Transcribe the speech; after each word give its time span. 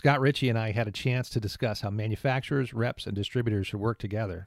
Scott 0.00 0.22
Ritchie 0.22 0.48
and 0.48 0.58
I 0.58 0.70
had 0.72 0.88
a 0.88 0.90
chance 0.90 1.28
to 1.28 1.40
discuss 1.40 1.82
how 1.82 1.90
manufacturers, 1.90 2.72
reps, 2.72 3.06
and 3.06 3.14
distributors 3.14 3.66
should 3.66 3.80
work 3.80 3.98
together. 3.98 4.46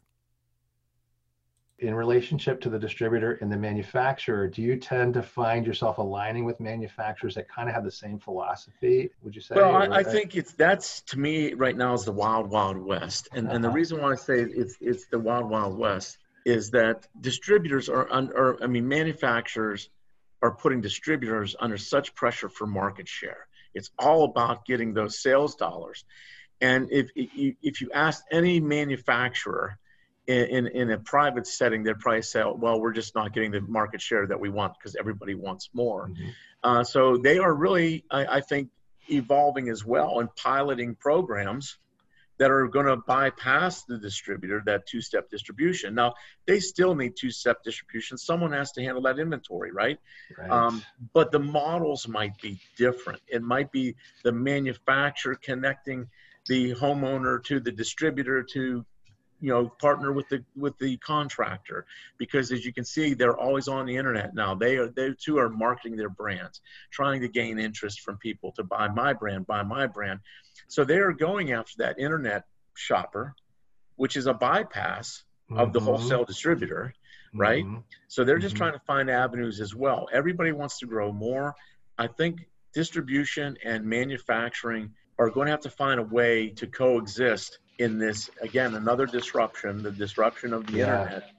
In 1.78 1.94
relationship 1.94 2.60
to 2.62 2.72
the 2.72 2.80
distributor 2.80 3.34
and 3.34 3.52
the 3.52 3.58
manufacturer, 3.58 4.48
do 4.48 4.64
you 4.64 4.78
tend 4.78 5.14
to 5.14 5.22
find 5.22 5.68
yourself 5.68 6.00
aligning 6.00 6.44
with 6.44 6.60
manufacturers 6.60 7.36
that 7.36 7.48
kind 7.48 7.70
of 7.70 7.76
have 7.76 7.84
the 7.84 7.92
same 7.92 8.18
philosophy? 8.18 9.12
Would 9.22 9.36
you 9.36 9.42
say? 9.42 9.54
Well, 9.54 9.76
I, 9.76 9.98
I 9.98 10.04
think 10.04 10.36
it's 10.36 10.54
that's 10.54 11.02
to 11.02 11.20
me 11.20 11.54
right 11.54 11.78
now 11.78 11.94
is 11.94 12.04
the 12.04 12.12
wild, 12.12 12.50
wild 12.50 12.78
west, 12.78 13.30
and 13.32 13.46
uh-huh. 13.46 13.56
and 13.56 13.64
the 13.64 13.68
uh-huh. 13.68 13.78
reason 13.78 14.02
why 14.02 14.14
I 14.14 14.16
say 14.16 14.40
it's 14.40 14.76
it's 14.82 15.06
the 15.06 15.20
wild, 15.20 15.48
wild 15.48 15.78
west 15.78 16.18
is 16.48 16.72
that 16.72 17.08
distributors 17.22 17.90
are 17.90 18.12
under, 18.12 18.58
I 18.64 18.66
mean, 18.66 18.88
manufacturers 18.88 19.90
are 20.42 20.50
putting 20.50 20.82
distributors 20.82 21.56
under 21.60 21.78
such 21.78 22.16
pressure 22.16 22.50
for 22.50 22.66
market 22.66 23.08
share. 23.08 23.46
It's 23.74 23.92
all 24.00 24.26
about 24.26 24.66
getting 24.66 24.94
those 24.94 25.22
sales 25.22 25.56
dollars. 25.56 26.06
And 26.62 26.88
if, 26.92 27.10
if 27.16 27.82
you 27.82 27.90
ask 27.94 28.24
any 28.32 28.60
manufacturer 28.60 29.78
in, 30.28 30.46
in, 30.46 30.68
in, 30.68 30.92
a 30.92 30.98
private 30.98 31.46
setting, 31.46 31.84
they'd 31.84 32.00
probably 32.00 32.22
say, 32.22 32.44
well, 32.56 32.80
we're 32.80 32.94
just 32.94 33.16
not 33.16 33.34
getting 33.34 33.52
the 33.52 33.62
market 33.62 34.02
share 34.02 34.26
that 34.28 34.40
we 34.40 34.50
want 34.50 34.74
because 34.78 34.96
everybody 34.96 35.36
wants 35.36 35.70
more. 35.74 36.08
Mm-hmm. 36.08 36.30
Uh, 36.64 36.84
so 36.84 37.18
they 37.18 37.40
are 37.40 37.54
really, 37.54 38.06
I, 38.10 38.38
I 38.38 38.42
think, 38.42 38.70
evolving 39.10 39.68
as 39.70 39.84
well 39.84 40.22
and 40.22 40.34
piloting 40.36 40.96
programs 40.96 41.78
that 42.44 42.52
are 42.52 42.68
going 42.68 42.88
to 42.88 42.98
bypass 42.98 43.84
the 43.84 43.98
distributor, 43.98 44.62
that 44.66 44.86
two 44.86 45.00
step 45.00 45.30
distribution. 45.30 45.96
Now, 45.96 46.14
they 46.46 46.60
still 46.60 46.94
need 46.94 47.16
two 47.16 47.32
step 47.32 47.64
distribution. 47.64 48.18
Someone 48.18 48.52
has 48.52 48.74
to 48.74 48.84
handle 48.84 49.02
that 49.04 49.18
inventory, 49.18 49.72
right? 49.72 49.98
right. 50.38 50.52
Um, 50.52 50.84
but 51.14 51.32
the 51.32 51.40
models 51.40 52.06
might 52.06 52.38
be 52.42 52.60
different. 52.78 53.22
It 53.30 53.44
might 53.44 53.72
be 53.72 53.96
the 54.26 54.34
manufacturer 54.34 55.36
connecting 55.36 56.10
the 56.48 56.76
homeowner 56.76 57.42
to 57.46 57.62
the 57.62 57.72
distributor 57.72 58.44
to 58.52 58.86
you 59.44 59.50
know 59.50 59.68
partner 59.68 60.14
with 60.14 60.28
the 60.30 60.42
with 60.56 60.76
the 60.78 60.96
contractor 60.98 61.86
because 62.18 62.50
as 62.54 62.66
you 62.66 62.72
can 62.72 62.86
see 62.86 63.14
they're 63.14 63.38
always 63.38 63.68
on 63.68 63.86
the 63.86 63.96
internet 63.96 64.34
now 64.34 64.56
they 64.56 64.78
are 64.78 64.88
they 64.88 65.14
too 65.20 65.38
are 65.38 65.50
marketing 65.50 65.98
their 65.98 66.10
brands 66.10 66.62
trying 66.92 67.20
to 67.20 67.28
gain 67.28 67.60
interest 67.60 68.00
from 68.00 68.16
people 68.18 68.54
to 68.54 68.64
buy 68.64 68.88
my 68.88 69.12
brand 69.12 69.46
buy 69.46 69.62
my 69.62 69.86
brand 69.86 70.22
so 70.70 70.86
they 70.86 70.98
are 70.98 71.12
going 71.12 71.52
after 71.52 71.74
that 71.78 72.00
internet 72.00 72.46
shopper 72.74 73.36
which 73.98 74.16
is 74.16 74.28
a 74.28 74.34
bypass 74.34 75.24
mm-hmm. 75.52 75.60
of 75.60 75.74
the 75.74 75.80
mm-hmm. 75.80 75.90
wholesale 75.90 76.24
distributor 76.24 76.94
right 77.34 77.66
mm-hmm. 77.66 77.80
so 78.08 78.24
they're 78.24 78.40
just 78.40 78.56
mm-hmm. 78.56 78.64
trying 78.64 78.74
to 78.74 78.86
find 78.88 79.10
avenues 79.10 79.60
as 79.60 79.76
well 79.76 80.08
everybody 80.14 80.54
wants 80.54 80.80
to 80.80 80.86
grow 80.86 81.12
more 81.12 81.54
i 81.98 82.08
think 82.08 82.48
distribution 82.74 83.58
and 83.66 83.84
manufacturing 83.84 84.90
are 85.20 85.30
going 85.30 85.48
to 85.48 85.52
have 85.52 85.60
to 85.60 85.70
find 85.70 86.00
a 86.00 86.04
way 86.04 86.50
to 86.50 86.66
coexist 86.66 87.60
in 87.80 87.98
this 87.98 88.30
again 88.42 88.76
another 88.76 89.06
disruption 89.06 89.82
the 89.82 89.92
disruption 89.92 90.54
of 90.54 90.66
the 90.68 90.78
yeah. 90.78 91.02
internet 91.02 91.32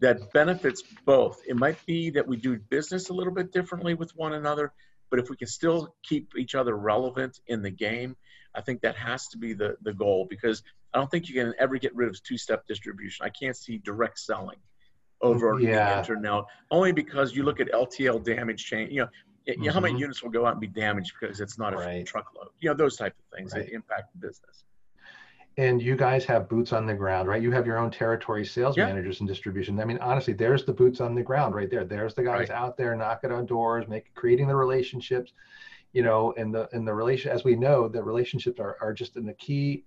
that 0.00 0.32
benefits 0.32 0.82
both 1.04 1.40
it 1.46 1.56
might 1.56 1.84
be 1.86 2.10
that 2.10 2.26
we 2.26 2.36
do 2.36 2.58
business 2.70 3.08
a 3.08 3.12
little 3.12 3.32
bit 3.32 3.52
differently 3.52 3.94
with 3.94 4.14
one 4.16 4.34
another 4.34 4.72
but 5.10 5.18
if 5.18 5.30
we 5.30 5.36
can 5.36 5.48
still 5.48 5.94
keep 6.02 6.32
each 6.36 6.54
other 6.54 6.76
relevant 6.76 7.40
in 7.46 7.62
the 7.62 7.70
game 7.70 8.16
i 8.54 8.60
think 8.60 8.80
that 8.80 8.96
has 8.96 9.28
to 9.28 9.38
be 9.38 9.52
the 9.54 9.76
the 9.82 9.92
goal 9.92 10.26
because 10.28 10.62
i 10.92 10.98
don't 10.98 11.10
think 11.10 11.28
you 11.28 11.34
can 11.34 11.54
ever 11.58 11.78
get 11.78 11.94
rid 11.94 12.08
of 12.08 12.22
two-step 12.22 12.66
distribution 12.66 13.24
i 13.24 13.30
can't 13.30 13.56
see 13.56 13.78
direct 13.78 14.18
selling 14.18 14.58
over 15.20 15.58
yeah. 15.58 15.94
the 15.94 15.98
internet 15.98 16.44
only 16.70 16.92
because 16.92 17.34
you 17.34 17.42
look 17.42 17.60
at 17.60 17.72
ltl 17.72 18.22
damage 18.22 18.64
chain 18.64 18.90
you 18.90 19.00
know 19.00 19.08
mm-hmm. 19.48 19.68
how 19.68 19.80
many 19.80 19.94
mm-hmm. 19.94 20.02
units 20.02 20.22
will 20.22 20.30
go 20.30 20.44
out 20.44 20.52
and 20.52 20.60
be 20.60 20.66
damaged 20.66 21.12
because 21.18 21.40
it's 21.40 21.58
not 21.58 21.72
a 21.72 21.76
right. 21.76 22.06
truckload 22.06 22.48
you 22.60 22.68
know 22.68 22.74
those 22.74 22.96
type 22.96 23.14
of 23.18 23.38
things 23.38 23.52
right. 23.54 23.66
that 23.66 23.72
impact 23.72 24.12
the 24.12 24.26
business 24.26 24.64
and 25.58 25.82
you 25.82 25.96
guys 25.96 26.24
have 26.24 26.48
boots 26.48 26.72
on 26.72 26.86
the 26.86 26.94
ground, 26.94 27.28
right? 27.28 27.42
You 27.42 27.50
have 27.50 27.66
your 27.66 27.78
own 27.78 27.90
territory 27.90 28.46
sales 28.46 28.76
yeah. 28.76 28.86
managers 28.86 29.18
and 29.18 29.28
distribution. 29.28 29.78
I 29.80 29.84
mean, 29.84 29.98
honestly, 29.98 30.32
there's 30.32 30.64
the 30.64 30.72
boots 30.72 31.00
on 31.00 31.16
the 31.16 31.22
ground 31.22 31.52
right 31.52 31.68
there. 31.68 31.84
There's 31.84 32.14
the 32.14 32.22
guys 32.22 32.48
right. 32.48 32.50
out 32.50 32.76
there 32.76 32.94
knocking 32.94 33.32
on 33.32 33.44
doors, 33.44 33.88
making 33.88 34.12
creating 34.14 34.46
the 34.46 34.54
relationships, 34.54 35.32
you 35.92 36.02
know, 36.04 36.32
and 36.38 36.54
the 36.54 36.68
and 36.72 36.86
the 36.86 36.94
relation 36.94 37.32
as 37.32 37.42
we 37.42 37.56
know, 37.56 37.88
the 37.88 38.02
relationships 38.02 38.60
are, 38.60 38.76
are 38.80 38.94
just 38.94 39.16
in 39.16 39.26
the 39.26 39.34
key 39.34 39.84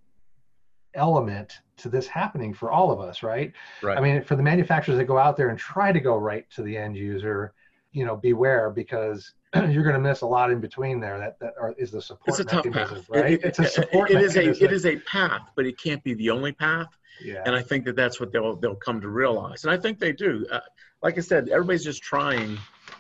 element 0.94 1.54
to 1.78 1.88
this 1.88 2.06
happening 2.06 2.54
for 2.54 2.70
all 2.70 2.92
of 2.92 3.00
us, 3.00 3.24
right? 3.24 3.54
Right. 3.82 3.98
I 3.98 4.02
mean, 4.02 4.24
for 4.24 4.36
the 4.36 4.44
manufacturers 4.44 4.98
that 4.98 5.06
go 5.06 5.18
out 5.18 5.38
there 5.38 5.48
and 5.48 5.58
try 5.58 5.94
to 5.94 6.02
go 6.02 6.18
right 6.18 6.46
to 6.52 6.64
the 6.64 6.76
end 6.76 6.98
user, 6.98 7.54
you 7.94 8.04
know, 8.04 8.18
beware 8.18 8.70
because 8.72 9.36
you're 9.70 9.84
going 9.84 9.96
to 9.96 10.00
miss 10.00 10.22
a 10.22 10.26
lot 10.26 10.52
in 10.52 10.60
between 10.60 11.00
there. 11.00 11.18
That 11.18 11.40
that 11.40 11.54
are, 11.60 11.74
is 11.78 11.92
the 11.92 12.02
support. 12.02 12.28
It's 12.28 12.40
a 12.40 12.44
tough 12.46 12.72
path, 12.72 13.10
right? 13.10 13.34
It, 13.34 13.34
it, 13.34 13.46
it's 13.46 13.60
a 13.60 13.66
support. 13.68 14.12
It, 14.12 14.22
is 14.22 14.38
a 14.38 14.50
it 14.64 14.72
is 14.72 14.86
a 14.86 14.98
path, 14.98 15.50
but 15.56 15.66
it 15.66 15.78
can't 15.78 16.04
be 16.04 16.14
the 16.14 16.30
only 16.30 16.54
path. 16.54 16.88
Yeah. 17.24 17.44
And 17.46 17.56
I 17.56 17.62
think 17.62 17.86
that 17.86 17.96
that's 17.96 18.20
what 18.20 18.32
they'll 18.32 18.56
they'll 18.56 18.76
come 18.76 19.02
to 19.02 19.10
realize, 19.10 19.64
and 19.64 19.72
I 19.72 19.78
think 19.78 20.00
they 20.00 20.14
do. 20.14 20.46
Uh, 20.50 20.60
like 21.04 21.18
I 21.18 21.22
said, 21.22 21.50
everybody's 21.50 21.84
just 21.84 22.02
trying 22.02 22.58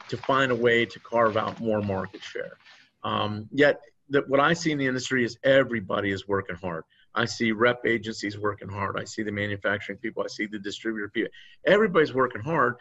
to 0.09 0.17
find 0.17 0.51
a 0.51 0.55
way 0.55 0.85
to 0.85 0.99
carve 0.99 1.37
out 1.37 1.59
more 1.59 1.81
market 1.81 2.21
share. 2.21 2.57
Um, 3.03 3.47
yet, 3.51 3.81
that 4.09 4.27
what 4.27 4.39
I 4.39 4.53
see 4.53 4.71
in 4.71 4.77
the 4.77 4.87
industry 4.87 5.23
is 5.23 5.37
everybody 5.43 6.11
is 6.11 6.27
working 6.27 6.55
hard. 6.55 6.83
I 7.13 7.25
see 7.25 7.51
rep 7.51 7.85
agencies 7.85 8.37
working 8.37 8.69
hard. 8.69 8.97
I 8.99 9.03
see 9.03 9.23
the 9.23 9.31
manufacturing 9.31 9.97
people. 9.99 10.23
I 10.23 10.27
see 10.27 10.45
the 10.45 10.59
distributor 10.59 11.09
people. 11.09 11.31
Everybody's 11.65 12.13
working 12.13 12.41
hard, 12.41 12.75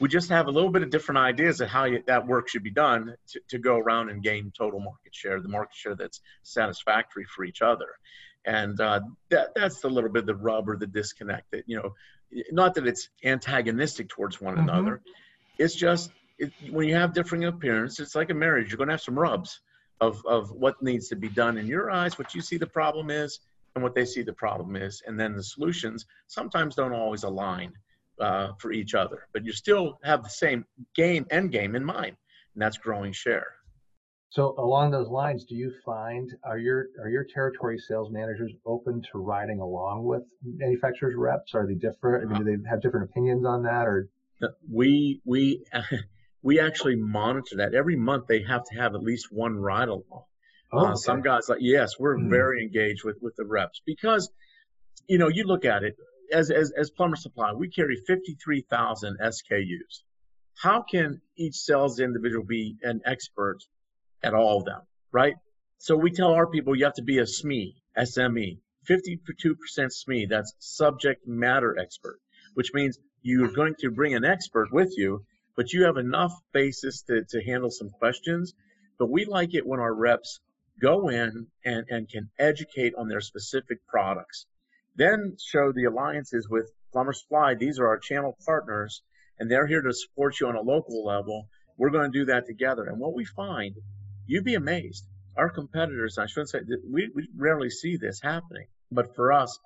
we 0.00 0.08
just 0.08 0.30
have 0.30 0.46
a 0.46 0.50
little 0.50 0.70
bit 0.70 0.82
of 0.82 0.90
different 0.90 1.18
ideas 1.18 1.60
of 1.60 1.68
how 1.68 1.84
you, 1.84 2.02
that 2.06 2.26
work 2.26 2.48
should 2.48 2.62
be 2.62 2.70
done 2.70 3.14
to, 3.28 3.40
to 3.50 3.58
go 3.58 3.76
around 3.76 4.08
and 4.08 4.22
gain 4.22 4.50
total 4.56 4.80
market 4.80 5.14
share, 5.14 5.40
the 5.40 5.48
market 5.48 5.74
share 5.74 5.94
that's 5.94 6.20
satisfactory 6.42 7.24
for 7.24 7.44
each 7.44 7.60
other. 7.60 7.88
And 8.46 8.80
uh, 8.80 9.00
that, 9.28 9.48
that's 9.54 9.84
a 9.84 9.88
little 9.88 10.10
bit 10.10 10.20
of 10.20 10.26
the 10.26 10.34
rub 10.34 10.68
or 10.68 10.76
the 10.76 10.86
disconnect 10.86 11.50
that, 11.52 11.64
you 11.66 11.76
know, 11.76 11.94
not 12.50 12.74
that 12.74 12.86
it's 12.86 13.10
antagonistic 13.22 14.08
towards 14.08 14.40
one 14.40 14.56
mm-hmm. 14.56 14.68
another. 14.68 15.02
It's 15.58 15.74
just 15.74 16.10
it, 16.38 16.50
when 16.70 16.88
you 16.88 16.94
have 16.94 17.12
differing 17.12 17.44
appearance, 17.44 18.00
it's 18.00 18.14
like 18.14 18.30
a 18.30 18.34
marriage. 18.34 18.70
You're 18.70 18.78
going 18.78 18.88
to 18.88 18.94
have 18.94 19.02
some 19.02 19.18
rubs 19.18 19.60
of, 20.00 20.22
of 20.26 20.50
what 20.50 20.82
needs 20.82 21.08
to 21.08 21.16
be 21.16 21.28
done 21.28 21.58
in 21.58 21.66
your 21.66 21.90
eyes, 21.90 22.18
what 22.18 22.34
you 22.34 22.40
see 22.40 22.56
the 22.56 22.66
problem 22.66 23.10
is, 23.10 23.40
and 23.74 23.84
what 23.84 23.94
they 23.94 24.06
see 24.06 24.22
the 24.22 24.32
problem 24.32 24.76
is. 24.76 25.02
And 25.06 25.20
then 25.20 25.36
the 25.36 25.42
solutions 25.42 26.06
sometimes 26.26 26.74
don't 26.74 26.94
always 26.94 27.24
align 27.24 27.74
uh, 28.20 28.52
for 28.58 28.72
each 28.72 28.94
other. 28.94 29.26
But 29.32 29.44
you 29.44 29.52
still 29.52 29.98
have 30.04 30.22
the 30.22 30.30
same 30.30 30.64
game 30.94 31.26
end 31.30 31.52
game 31.52 31.74
in 31.74 31.84
mind, 31.84 32.16
and 32.54 32.62
that's 32.62 32.78
growing 32.78 33.12
share. 33.12 33.46
So 34.30 34.54
along 34.58 34.92
those 34.92 35.08
lines, 35.08 35.44
do 35.44 35.56
you 35.56 35.72
find 35.84 36.30
are 36.44 36.58
your 36.58 36.86
are 37.02 37.08
your 37.08 37.24
territory 37.24 37.78
sales 37.78 38.10
managers 38.12 38.52
open 38.64 39.02
to 39.10 39.18
riding 39.18 39.58
along 39.58 40.04
with 40.04 40.22
manufacturers 40.44 41.16
reps? 41.16 41.54
Are 41.54 41.66
they 41.66 41.74
different? 41.74 42.24
I 42.24 42.32
mean, 42.32 42.44
do 42.44 42.56
they 42.56 42.70
have 42.70 42.80
different 42.80 43.10
opinions 43.10 43.44
on 43.44 43.64
that, 43.64 43.88
or 43.88 44.08
uh, 44.40 44.48
we 44.70 45.20
we 45.24 45.64
we 46.42 46.60
actually 46.60 46.94
monitor 46.94 47.56
that 47.56 47.74
every 47.74 47.96
month. 47.96 48.26
They 48.28 48.44
have 48.44 48.62
to 48.70 48.78
have 48.78 48.94
at 48.94 49.02
least 49.02 49.28
one 49.32 49.56
ride 49.56 49.88
along. 49.88 50.22
Oh, 50.72 50.78
uh, 50.78 50.82
okay. 50.82 50.92
uh, 50.92 50.94
some 50.94 51.22
guys 51.22 51.48
like 51.48 51.58
yes, 51.60 51.98
we're 51.98 52.16
mm-hmm. 52.16 52.30
very 52.30 52.62
engaged 52.62 53.02
with 53.04 53.16
with 53.20 53.34
the 53.34 53.44
reps 53.44 53.82
because 53.84 54.30
you 55.08 55.18
know 55.18 55.26
you 55.26 55.42
look 55.42 55.64
at 55.64 55.82
it 55.82 55.96
as, 56.32 56.50
as, 56.50 56.72
as 56.76 56.90
Plumber 56.90 57.16
Supply, 57.16 57.52
we 57.52 57.68
carry 57.68 57.96
53,000 58.06 59.18
SKUs. 59.20 60.02
How 60.62 60.82
can 60.82 61.20
each 61.36 61.54
sales 61.54 62.00
individual 62.00 62.44
be 62.44 62.76
an 62.82 63.00
expert 63.04 63.58
at 64.22 64.34
all 64.34 64.58
of 64.58 64.64
them, 64.64 64.80
right? 65.12 65.34
So 65.78 65.96
we 65.96 66.10
tell 66.10 66.32
our 66.32 66.46
people 66.46 66.76
you 66.76 66.84
have 66.84 66.94
to 66.94 67.02
be 67.02 67.18
a 67.18 67.24
SME, 67.24 67.74
SME, 67.96 68.58
52% 68.88 69.18
SME, 69.78 70.28
that's 70.28 70.52
subject 70.58 71.26
matter 71.26 71.78
expert, 71.78 72.18
which 72.54 72.72
means 72.74 72.98
you're 73.22 73.52
going 73.52 73.74
to 73.80 73.90
bring 73.90 74.14
an 74.14 74.24
expert 74.24 74.72
with 74.72 74.92
you, 74.96 75.24
but 75.56 75.72
you 75.72 75.84
have 75.84 75.96
enough 75.96 76.32
basis 76.52 77.02
to, 77.02 77.24
to 77.24 77.42
handle 77.44 77.70
some 77.70 77.90
questions. 77.90 78.54
But 78.98 79.10
we 79.10 79.24
like 79.24 79.54
it 79.54 79.66
when 79.66 79.80
our 79.80 79.94
reps 79.94 80.40
go 80.80 81.08
in 81.08 81.46
and, 81.64 81.86
and 81.88 82.08
can 82.08 82.30
educate 82.38 82.94
on 82.96 83.08
their 83.08 83.20
specific 83.20 83.86
products. 83.86 84.46
Then 84.96 85.36
show 85.42 85.72
the 85.72 85.84
alliances 85.84 86.48
with 86.48 86.70
Plumber 86.92 87.12
Supply. 87.12 87.54
These 87.54 87.78
are 87.78 87.86
our 87.86 87.98
channel 87.98 88.36
partners, 88.44 89.02
and 89.38 89.50
they're 89.50 89.66
here 89.66 89.82
to 89.82 89.92
support 89.92 90.40
you 90.40 90.48
on 90.48 90.56
a 90.56 90.62
local 90.62 91.04
level. 91.04 91.48
We're 91.76 91.90
going 91.90 92.12
to 92.12 92.18
do 92.18 92.24
that 92.26 92.46
together. 92.46 92.84
And 92.84 92.98
what 92.98 93.14
we 93.14 93.24
find, 93.24 93.74
you'd 94.26 94.44
be 94.44 94.54
amazed. 94.54 95.06
Our 95.36 95.48
competitors, 95.48 96.18
I 96.18 96.26
shouldn't 96.26 96.50
say, 96.50 96.60
we, 96.90 97.08
we 97.14 97.28
rarely 97.36 97.70
see 97.70 97.96
this 97.96 98.20
happening, 98.20 98.66
but 98.90 99.14
for 99.14 99.32
us, 99.32 99.58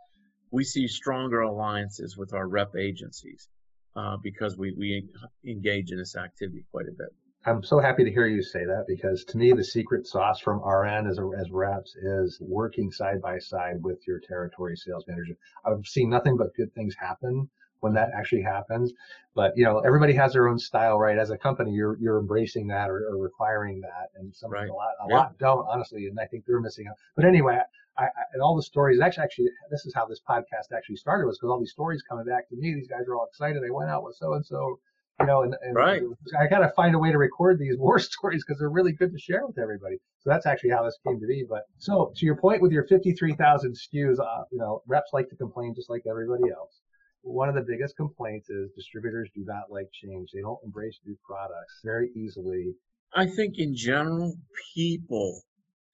we 0.51 0.63
see 0.63 0.87
stronger 0.87 1.41
alliances 1.41 2.17
with 2.17 2.33
our 2.33 2.47
rep 2.47 2.77
agencies 2.77 3.49
uh, 3.97 4.17
because 4.23 4.57
we, 4.57 4.73
we 4.79 5.09
engage 5.45 5.91
in 5.91 5.99
this 5.99 6.17
activity 6.17 6.65
quite 6.71 6.87
a 6.87 6.93
bit. 6.97 7.09
I'm 7.47 7.63
so 7.63 7.79
happy 7.79 8.05
to 8.05 8.11
hear 8.11 8.27
you 8.27 8.43
say 8.43 8.65
that 8.65 8.87
because 8.89 9.25
to 9.27 9.37
me, 9.37 9.53
the 9.53 9.65
secret 9.65 10.07
sauce 10.07 10.41
from 10.41 10.63
RN 10.65 11.07
as, 11.07 11.19
as 11.39 11.51
reps 11.51 11.95
is 11.95 12.39
working 12.41 12.91
side 12.91 13.21
by 13.21 13.39
side 13.39 13.83
with 13.83 14.07
your 14.07 14.19
territory 14.19 14.77
sales 14.77 15.05
manager. 15.07 15.37
I've 15.65 15.87
seen 15.87 16.09
nothing 16.09 16.39
but 16.39 16.55
good 16.55 16.75
things 16.75 16.95
happen 16.99 17.51
when 17.81 17.93
that 17.93 18.09
actually 18.17 18.41
happens. 18.41 18.95
But 19.35 19.53
you 19.57 19.65
know, 19.65 19.81
everybody 19.81 20.15
has 20.15 20.33
their 20.33 20.49
own 20.49 20.59
style, 20.59 20.99
right? 20.99 21.19
As 21.19 21.29
a 21.31 21.37
company, 21.37 21.73
you're 21.73 21.99
you're 22.01 22.19
embracing 22.19 22.67
that 22.69 22.89
or, 22.89 23.09
or 23.11 23.19
requiring 23.19 23.83
that, 23.83 24.09
and 24.17 24.35
some 24.35 24.51
right. 24.51 24.69
a 24.69 24.73
lot 24.73 24.93
a 25.03 25.07
yeah. 25.11 25.17
lot 25.17 25.39
don't 25.39 25.67
honestly, 25.69 26.07
and 26.07 26.19
I 26.19 26.27
think 26.27 26.47
they're 26.47 26.61
missing 26.61 26.87
out. 26.89 26.97
But 27.15 27.27
anyway, 27.27 27.59
I, 27.99 28.05
I, 28.05 28.09
and 28.33 28.43
all 28.43 28.57
the 28.57 28.63
stories 28.63 29.01
actually 29.01 29.25
actually 29.25 29.49
this 29.71 29.85
is 29.85 29.93
how 29.95 30.07
this 30.07 30.21
podcast 30.27 30.75
actually 30.75 30.97
started 30.97 31.27
was 31.27 31.37
because 31.37 31.51
all 31.51 31.61
these 31.61 31.73
stories 31.73 32.03
coming 32.03 32.25
back 32.25 32.49
to 32.49 32.57
me. 32.57 32.75
These 32.75 32.89
guys 32.89 33.07
are 33.07 33.17
all 33.17 33.27
excited. 33.27 33.63
I 33.63 33.71
went 33.71 33.91
out 33.91 34.03
with 34.03 34.17
so 34.17 34.33
and 34.33 34.45
so. 34.45 34.81
You 35.21 35.27
know, 35.27 35.43
and, 35.43 35.55
and 35.63 35.77
right. 35.77 36.03
I 36.39 36.49
got 36.49 36.59
to 36.59 36.71
find 36.71 36.95
a 36.95 36.99
way 36.99 37.13
to 37.13 37.19
record 37.19 37.59
these 37.59 37.77
war 37.79 37.99
stories 37.99 38.45
because 38.45 38.59
they're 38.59 38.71
really 38.71 38.93
good 38.93 39.13
to 39.13 39.19
share 39.19 39.47
with 39.47 39.59
everybody. 39.59 39.97
So 40.21 40.31
that's 40.31 40.47
actually 40.47 40.71
how 40.71 40.85
this 40.85 40.99
came 41.07 41.21
to 41.21 41.27
be. 41.27 41.45
But 41.49 41.63
so 41.79 42.13
to 42.17 42.27
your 42.27 42.37
point 42.37 42.63
with 42.63 42.73
your 42.73 42.87
53,000 42.87 43.73
SKUs, 43.73 44.19
uh, 44.19 44.45
you 44.51 44.59
know, 44.59 44.83
reps 44.87 45.11
like 45.13 45.29
to 45.29 45.37
complain 45.37 45.75
just 45.77 45.89
like 45.89 46.03
everybody 46.09 46.51
else 46.51 46.81
one 47.25 47.49
of 47.49 47.55
the 47.55 47.63
biggest 47.63 47.97
complaints 47.97 48.51
is 48.51 48.71
distributors 48.77 49.31
do 49.35 49.45
not 49.47 49.71
like 49.71 49.89
change. 49.93 50.31
They 50.33 50.41
don't 50.41 50.59
embrace 50.65 50.99
new 51.05 51.17
products 51.27 51.81
very 51.83 52.11
easily. 52.15 52.75
I 53.15 53.27
think 53.27 53.59
in 53.59 53.75
general, 53.75 54.37
people 54.75 55.43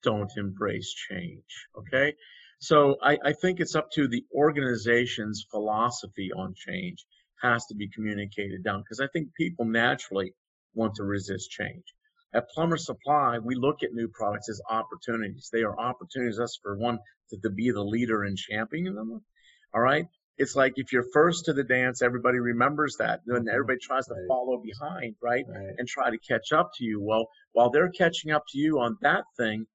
don't 0.02 0.30
embrace 0.36 0.92
change. 1.08 1.68
Okay. 1.78 2.14
So 2.58 2.96
I, 3.02 3.16
I 3.24 3.32
think 3.32 3.60
it's 3.60 3.74
up 3.74 3.90
to 3.92 4.08
the 4.08 4.24
organization's 4.34 5.46
philosophy 5.50 6.30
on 6.36 6.54
change 6.54 7.04
has 7.42 7.66
to 7.66 7.74
be 7.74 7.88
communicated 7.88 8.64
down 8.64 8.80
because 8.82 9.00
I 9.00 9.08
think 9.12 9.34
people 9.34 9.64
naturally 9.64 10.34
want 10.74 10.94
to 10.96 11.04
resist 11.04 11.50
change. 11.50 11.84
At 12.32 12.48
Plumber 12.50 12.76
Supply, 12.76 13.38
we 13.38 13.56
look 13.56 13.82
at 13.82 13.92
new 13.92 14.08
products 14.08 14.48
as 14.48 14.60
opportunities. 14.70 15.50
They 15.52 15.62
are 15.62 15.78
opportunities 15.78 16.38
us 16.38 16.58
for 16.62 16.76
one 16.76 16.98
to, 17.30 17.38
to 17.42 17.50
be 17.50 17.70
the 17.72 17.82
leader 17.82 18.24
in 18.24 18.36
championing 18.36 18.94
them. 18.94 19.20
All 19.74 19.80
right 19.80 20.06
it's 20.40 20.56
like 20.56 20.72
if 20.76 20.90
you're 20.90 21.04
first 21.12 21.44
to 21.44 21.52
the 21.52 21.62
dance, 21.62 22.00
everybody 22.00 22.38
remembers 22.38 22.96
that, 22.98 23.20
and 23.26 23.40
mm-hmm. 23.40 23.48
everybody 23.50 23.78
tries 23.78 24.06
to 24.06 24.14
right. 24.14 24.26
follow 24.26 24.56
behind, 24.56 25.14
right? 25.22 25.44
right? 25.46 25.74
And 25.76 25.86
try 25.86 26.10
to 26.10 26.16
catch 26.16 26.52
up 26.52 26.70
to 26.76 26.84
you. 26.84 26.98
Well, 26.98 27.28
while 27.52 27.68
they're 27.68 27.90
catching 27.90 28.30
up 28.30 28.44
to 28.48 28.58
you 28.58 28.80
on 28.80 28.96
that 29.02 29.24
thing, 29.36 29.66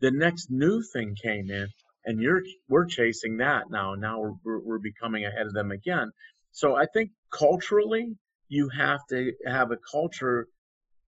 the 0.00 0.10
next 0.10 0.50
new 0.50 0.82
thing 0.82 1.16
came 1.20 1.50
in, 1.50 1.68
and 2.04 2.20
you're 2.20 2.42
we're 2.68 2.84
chasing 2.84 3.38
that 3.38 3.70
now. 3.70 3.94
Now 3.94 4.36
we're, 4.44 4.58
we're 4.60 4.78
becoming 4.78 5.24
ahead 5.24 5.46
of 5.46 5.54
them 5.54 5.70
again. 5.70 6.12
So 6.52 6.76
I 6.76 6.86
think 6.86 7.10
culturally, 7.30 8.16
you 8.48 8.68
have 8.68 9.00
to 9.10 9.32
have 9.46 9.70
a 9.70 9.76
culture 9.76 10.48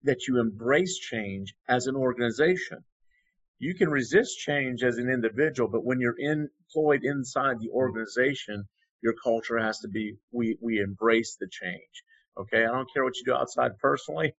that 0.03 0.27
you 0.27 0.39
embrace 0.39 0.97
change 0.97 1.53
as 1.67 1.87
an 1.87 1.95
organization. 1.95 2.83
You 3.59 3.73
can 3.75 3.89
resist 3.89 4.37
change 4.39 4.83
as 4.83 4.97
an 4.97 5.09
individual, 5.09 5.69
but 5.69 5.83
when 5.83 5.99
you're 5.99 6.19
employed 6.19 7.03
inside 7.03 7.59
the 7.59 7.69
organization, 7.69 8.67
your 9.01 9.13
culture 9.23 9.57
has 9.57 9.79
to 9.79 9.87
be 9.87 10.17
we 10.31 10.57
we 10.61 10.79
embrace 10.79 11.37
the 11.39 11.47
change. 11.47 12.03
Okay, 12.37 12.63
I 12.63 12.71
don't 12.71 12.91
care 12.93 13.03
what 13.03 13.17
you 13.17 13.25
do 13.25 13.33
outside 13.33 13.77
personally, 13.79 14.35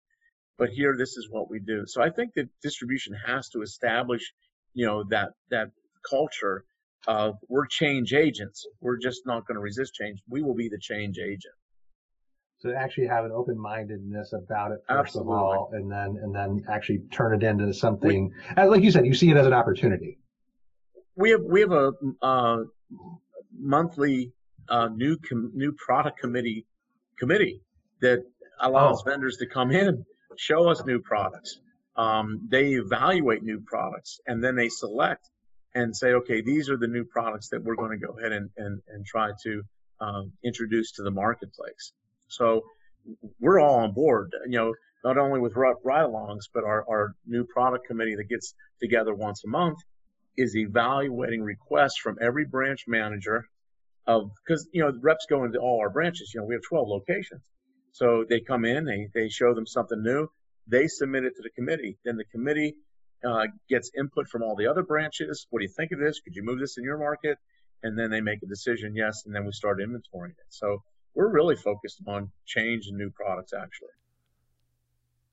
but 0.57 0.69
here 0.69 0.95
this 0.97 1.17
is 1.17 1.29
what 1.29 1.49
we 1.49 1.59
do. 1.59 1.85
So 1.85 2.01
I 2.01 2.09
think 2.09 2.33
that 2.35 2.49
distribution 2.61 3.13
has 3.25 3.49
to 3.49 3.61
establish, 3.61 4.33
you 4.73 4.85
know, 4.85 5.03
that 5.09 5.31
that 5.49 5.71
culture 6.09 6.65
of 7.07 7.35
we're 7.47 7.65
change 7.67 8.13
agents. 8.13 8.65
We're 8.81 8.97
just 8.97 9.21
not 9.25 9.45
going 9.47 9.55
to 9.55 9.61
resist 9.61 9.93
change. 9.93 10.21
We 10.29 10.41
will 10.41 10.55
be 10.55 10.69
the 10.69 10.79
change 10.79 11.17
agent. 11.17 11.53
So 12.59 12.73
actually 12.73 13.07
have 13.07 13.23
an 13.23 13.31
open 13.31 13.57
mindedness 13.57 14.33
about 14.33 14.71
it 14.71 14.79
first 14.87 15.15
Absolutely. 15.15 15.33
of 15.33 15.39
all, 15.39 15.69
and 15.71 15.89
then 15.89 16.17
and 16.21 16.35
then 16.35 16.65
actually 16.69 16.99
turn 17.11 17.33
it 17.33 17.43
into 17.43 17.73
something. 17.73 18.33
We, 18.57 18.63
like 18.63 18.83
you 18.83 18.91
said, 18.91 19.05
you 19.05 19.13
see 19.13 19.29
it 19.29 19.37
as 19.37 19.47
an 19.47 19.53
opportunity. 19.53 20.17
We 21.15 21.29
have 21.31 21.41
we 21.41 21.61
have 21.61 21.71
a 21.71 21.91
uh, 22.21 22.57
monthly 23.57 24.33
uh, 24.67 24.89
new 24.89 25.17
com- 25.17 25.51
new 25.55 25.71
product 25.71 26.19
committee 26.19 26.65
committee 27.17 27.61
that 28.01 28.23
allows 28.59 29.03
oh. 29.05 29.09
vendors 29.09 29.37
to 29.37 29.45
come 29.45 29.71
in, 29.71 30.05
show 30.37 30.67
us 30.69 30.83
new 30.85 30.99
products. 30.99 31.59
Um, 31.95 32.47
they 32.49 32.73
evaluate 32.73 33.43
new 33.43 33.61
products 33.65 34.19
and 34.25 34.43
then 34.43 34.55
they 34.55 34.69
select 34.69 35.29
and 35.75 35.95
say, 35.95 36.13
okay, 36.13 36.41
these 36.41 36.69
are 36.69 36.77
the 36.77 36.87
new 36.87 37.05
products 37.05 37.49
that 37.49 37.63
we're 37.63 37.75
going 37.75 37.97
to 37.97 38.05
go 38.05 38.17
ahead 38.17 38.31
and, 38.31 38.49
and, 38.57 38.81
and 38.87 39.05
try 39.05 39.31
to 39.43 39.61
um, 40.01 40.31
introduce 40.43 40.93
to 40.93 41.03
the 41.03 41.11
marketplace. 41.11 41.93
So 42.27 42.63
we're 43.39 43.59
all 43.59 43.79
on 43.79 43.93
board, 43.93 44.33
you 44.47 44.57
know, 44.57 44.73
not 45.03 45.17
only 45.17 45.39
with 45.39 45.55
ride-alongs, 45.55 46.49
but 46.53 46.63
our, 46.63 46.85
our 46.89 47.15
new 47.25 47.45
product 47.45 47.87
committee 47.87 48.15
that 48.15 48.27
gets 48.29 48.53
together 48.81 49.13
once 49.13 49.43
a 49.45 49.47
month 49.47 49.77
is 50.37 50.55
evaluating 50.55 51.41
requests 51.41 51.97
from 52.01 52.17
every 52.21 52.45
branch 52.45 52.85
manager 52.87 53.45
of 54.07 54.31
because 54.43 54.67
you 54.73 54.81
know 54.81 54.91
reps 55.01 55.25
go 55.29 55.43
into 55.43 55.59
all 55.59 55.79
our 55.79 55.89
branches. 55.89 56.31
You 56.33 56.41
know 56.41 56.47
we 56.47 56.55
have 56.55 56.63
12 56.67 56.87
locations, 56.87 57.41
so 57.91 58.25
they 58.27 58.39
come 58.39 58.65
in, 58.65 58.85
they 58.85 59.09
they 59.13 59.29
show 59.29 59.53
them 59.53 59.67
something 59.67 60.01
new, 60.01 60.27
they 60.67 60.87
submit 60.87 61.25
it 61.25 61.35
to 61.35 61.43
the 61.43 61.49
committee. 61.49 61.97
Then 62.05 62.17
the 62.17 62.25
committee 62.25 62.75
uh, 63.25 63.47
gets 63.69 63.91
input 63.97 64.27
from 64.27 64.43
all 64.43 64.55
the 64.55 64.67
other 64.67 64.83
branches. 64.83 65.47
What 65.49 65.59
do 65.59 65.65
you 65.65 65.73
think 65.75 65.91
of 65.91 65.99
this? 65.99 66.19
Could 66.19 66.35
you 66.35 66.43
move 66.43 66.59
this 66.59 66.77
in 66.77 66.83
your 66.83 66.97
market? 66.97 67.37
And 67.83 67.97
then 67.97 68.09
they 68.09 68.21
make 68.21 68.43
a 68.43 68.47
decision, 68.47 68.95
yes, 68.95 69.23
and 69.25 69.33
then 69.33 69.45
we 69.45 69.51
start 69.53 69.79
inventorying 69.79 70.31
it. 70.31 70.47
So 70.49 70.83
we're 71.15 71.29
really 71.29 71.55
focused 71.55 72.01
on 72.07 72.31
change 72.45 72.87
and 72.87 72.97
new 72.97 73.09
products 73.09 73.53
actually. 73.53 73.89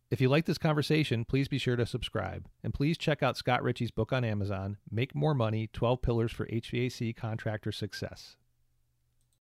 If 0.09 0.21
you 0.21 0.29
like 0.29 0.45
this 0.47 0.59
conversation, 0.59 1.25
please 1.25 1.49
be 1.49 1.59
sure 1.59 1.75
to 1.75 1.85
subscribe. 1.85 2.47
And 2.63 2.73
please 2.73 2.97
check 2.97 3.25
out 3.25 3.37
Scott 3.37 3.65
Ritchie's 3.65 3.91
book 3.91 4.13
on 4.13 4.25
Amazon, 4.25 4.77
Make 4.89 5.17
More 5.17 5.35
Money 5.35 5.69
12 5.73 6.01
Pillars 6.01 6.33
for 6.33 6.47
HVAC 6.47 7.17
Contractor 7.17 7.73
Success. 7.73 8.37